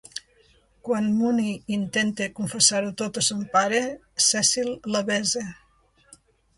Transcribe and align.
Quan 0.87 1.09
Mooney 1.17 1.51
intenta 1.75 2.29
confessar-ho 2.41 2.91
tot 3.05 3.21
a 3.23 3.25
son 3.29 3.47
pare, 3.55 3.85
Cecil 4.31 4.75
la 4.93 5.07
besa. 5.15 5.49